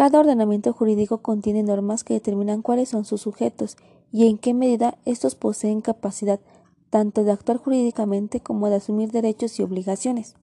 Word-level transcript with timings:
Cada 0.00 0.18
ordenamiento 0.18 0.72
jurídico 0.72 1.18
contiene 1.18 1.62
normas 1.62 2.04
que 2.04 2.14
determinan 2.14 2.62
cuáles 2.62 2.88
son 2.88 3.04
sus 3.04 3.20
sujetos 3.20 3.76
y 4.10 4.28
en 4.28 4.38
qué 4.38 4.54
medida 4.54 4.96
estos 5.04 5.34
poseen 5.34 5.82
capacidad 5.82 6.40
tanto 6.88 7.22
de 7.22 7.32
actuar 7.32 7.58
jurídicamente 7.58 8.40
como 8.40 8.70
de 8.70 8.76
asumir 8.76 9.10
derechos 9.10 9.60
y 9.60 9.62
obligaciones. 9.62 10.36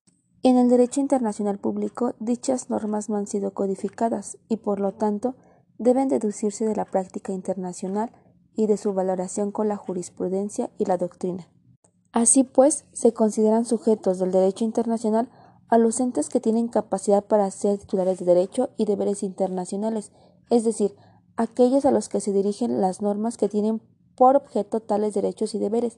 En 0.44 0.60
el 0.60 0.70
derecho 0.70 1.02
internacional 1.02 1.58
público, 1.58 2.14
dichas 2.20 2.70
normas 2.70 3.10
no 3.10 3.16
han 3.16 3.26
sido 3.26 3.56
codificadas 3.56 4.38
y 4.48 4.58
por 4.58 4.80
lo 4.80 4.92
tanto 4.92 5.34
deben 5.80 6.08
deducirse 6.08 6.64
de 6.64 6.76
la 6.76 6.86
práctica 6.86 7.34
internacional 7.34 8.12
y 8.56 8.68
de 8.68 8.78
su 8.78 8.94
valoración 8.94 9.52
con 9.52 9.70
la 9.70 9.76
jurisprudencia 9.76 10.70
y 10.78 10.86
la 10.86 10.98
doctrina. 10.98 11.48
Así 12.12 12.44
pues, 12.44 12.86
se 12.94 13.12
consideran 13.12 13.66
sujetos 13.66 14.20
del 14.20 14.32
derecho 14.32 14.66
internacional 14.66 15.32
a 15.70 15.78
los 15.78 16.00
entes 16.00 16.30
que 16.30 16.40
tienen 16.40 16.68
capacidad 16.68 17.24
para 17.26 17.50
ser 17.52 17.78
titulares 17.78 18.20
de 18.20 18.26
derecho 18.26 18.70
y 18.78 18.86
deberes 18.86 19.24
internacionales, 19.24 20.12
es 20.50 20.64
decir, 20.64 20.96
aquellos 21.36 21.86
a 21.86 21.92
los 21.92 22.10
que 22.10 22.22
se 22.22 22.34
dirigen 22.34 22.82
las 22.82 23.02
normas 23.02 23.38
que 23.38 23.50
tienen 23.50 23.82
por 24.16 24.36
objeto 24.36 24.80
tales 24.80 25.14
derechos 25.14 25.54
y 25.54 25.60
deberes. 25.60 25.98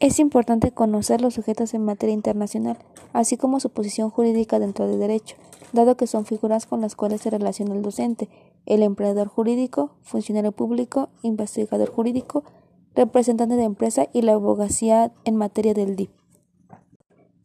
Es 0.00 0.20
importante 0.20 0.70
conocer 0.72 1.20
los 1.20 1.34
sujetos 1.34 1.74
en 1.74 1.84
materia 1.84 2.14
internacional, 2.14 2.78
así 3.12 3.36
como 3.36 3.58
su 3.58 3.70
posición 3.70 4.10
jurídica 4.10 4.58
dentro 4.58 4.86
del 4.86 5.00
derecho, 5.00 5.36
dado 5.72 5.96
que 5.96 6.06
son 6.06 6.24
figuras 6.24 6.66
con 6.66 6.80
las 6.80 6.94
cuales 6.94 7.20
se 7.20 7.30
relaciona 7.30 7.74
el 7.74 7.82
docente, 7.82 8.28
el 8.64 8.82
empleador 8.82 9.28
jurídico, 9.28 9.90
funcionario 10.02 10.52
público, 10.52 11.08
investigador 11.22 11.90
jurídico, 11.90 12.44
representante 12.94 13.56
de 13.56 13.64
empresa 13.64 14.08
y 14.12 14.22
la 14.22 14.32
abogacía 14.32 15.12
en 15.24 15.36
materia 15.36 15.74
del 15.74 15.96
DIP. 15.96 16.17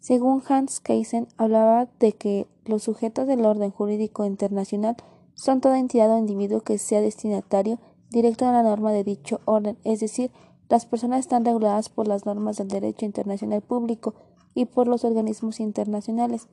Según 0.04 0.44
Hans 0.50 0.82
Keisen, 0.82 1.30
hablaba 1.38 1.88
de 2.02 2.12
que 2.12 2.46
los 2.66 2.84
sujetos 2.84 3.26
del 3.26 3.46
orden 3.46 3.72
jurídico 3.72 4.26
internacional 4.26 4.98
son 5.34 5.62
toda 5.62 5.80
entidad 5.80 6.12
o 6.12 6.18
individuo 6.18 6.60
que 6.60 6.78
sea 6.78 7.00
destinatario 7.00 7.80
directo 8.10 8.46
a 8.46 8.52
la 8.52 8.64
norma 8.64 8.92
de 8.92 9.06
dicho 9.06 9.40
orden, 9.46 9.78
es 9.86 10.02
decir, 10.02 10.30
las 10.68 10.86
personas 10.86 11.22
están 11.22 11.46
reguladas 11.46 11.88
por 11.88 12.10
las 12.10 12.26
normas 12.26 12.58
del 12.58 12.68
derecho 12.68 13.06
internacional 13.06 13.62
público 13.62 14.14
y 14.54 14.66
por 14.66 14.90
los 14.90 15.06
organismos 15.06 15.62
internacionales. 15.62 16.50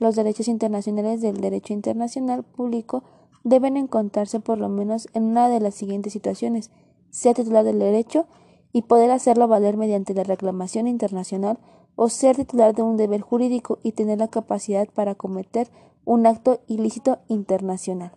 Los 0.00 0.16
derechos 0.16 0.48
internacionales 0.48 1.20
del 1.20 1.40
derecho 1.40 1.74
internacional 1.74 2.42
público 2.42 3.04
deben 3.44 3.76
encontrarse 3.76 4.40
por 4.40 4.58
lo 4.58 4.68
menos 4.68 5.06
en 5.14 5.22
una 5.22 5.48
de 5.48 5.60
las 5.60 5.76
siguientes 5.76 6.12
situaciones, 6.12 6.72
sea 7.10 7.32
titular 7.32 7.62
del 7.62 7.78
derecho 7.78 8.26
y 8.72 8.82
poder 8.82 9.12
hacerlo 9.12 9.46
valer 9.46 9.76
mediante 9.76 10.14
la 10.14 10.24
reclamación 10.24 10.88
internacional 10.88 11.60
o 12.00 12.08
ser 12.08 12.36
titular 12.36 12.76
de 12.76 12.82
un 12.82 12.96
deber 12.96 13.22
jurídico 13.22 13.80
y 13.82 13.90
tener 13.90 14.20
la 14.20 14.28
capacidad 14.28 14.86
para 14.86 15.16
cometer 15.16 15.68
un 16.04 16.28
acto 16.28 16.60
ilícito 16.68 17.18
internacional. 17.26 18.12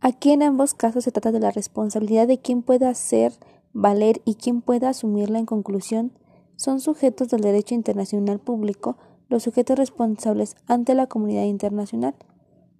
Aquí 0.00 0.32
en 0.32 0.42
ambos 0.42 0.74
casos 0.74 1.04
se 1.04 1.10
trata 1.10 1.32
de 1.32 1.40
la 1.40 1.50
responsabilidad 1.50 2.28
de 2.28 2.40
quien 2.40 2.60
pueda 2.60 2.90
hacer 2.90 3.32
valer 3.72 4.20
y 4.26 4.34
quien 4.34 4.60
pueda 4.60 4.90
asumirla 4.90 5.38
en 5.38 5.46
conclusión. 5.46 6.12
Son 6.56 6.80
sujetos 6.80 7.28
del 7.28 7.40
derecho 7.40 7.74
internacional 7.74 8.38
público 8.38 8.98
los 9.30 9.44
sujetos 9.44 9.78
responsables 9.78 10.54
ante 10.66 10.94
la 10.94 11.06
comunidad 11.06 11.44
internacional. 11.44 12.16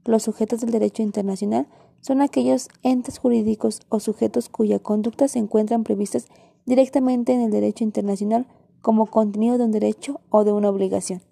Los 0.05 0.23
sujetos 0.23 0.61
del 0.61 0.70
derecho 0.70 1.02
internacional 1.02 1.67
son 2.02 2.20
aquellos 2.20 2.69
entes 2.83 3.19
jurídicos 3.19 3.80
o 3.89 4.00
sujetos 4.00 4.50
cuya 4.50 4.80
conducta 4.80 5.28
se 5.28 5.39
encuentran 5.39 5.83
previstas 5.83 6.27
directamente 6.67 7.33
en 7.33 7.41
el 7.41 7.50
derecho 7.50 7.84
internacional 7.84 8.47
como 8.80 9.06
contenido 9.06 9.58
de 9.58 9.64
un 9.64 9.72
derecho 9.72 10.20
o 10.30 10.44
de 10.44 10.52
una 10.52 10.70
obligación. 10.70 11.22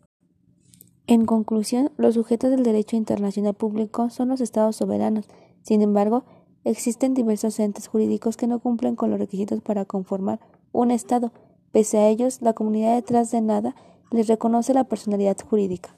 En 1.06 1.24
conclusión, 1.24 1.92
los 1.96 2.14
sujetos 2.14 2.50
del 2.50 2.64
derecho 2.64 2.96
internacional 2.96 3.54
público 3.54 4.10
son 4.10 4.28
los 4.28 4.40
estados 4.40 4.76
soberanos. 4.76 5.26
Sin 5.62 5.80
embargo, 5.80 6.24
existen 6.64 7.14
diversos 7.14 7.60
entes 7.60 7.86
jurídicos 7.86 8.36
que 8.36 8.48
no 8.48 8.58
cumplen 8.58 8.96
con 8.96 9.10
los 9.10 9.20
requisitos 9.20 9.60
para 9.60 9.84
conformar 9.84 10.40
un 10.72 10.90
estado. 10.90 11.32
Pese 11.70 11.98
a 11.98 12.08
ellos, 12.08 12.42
la 12.42 12.54
comunidad 12.54 12.96
detrás 12.96 13.30
de 13.30 13.40
nada 13.40 13.76
les 14.10 14.26
reconoce 14.26 14.74
la 14.74 14.84
personalidad 14.84 15.36
jurídica. 15.48 15.96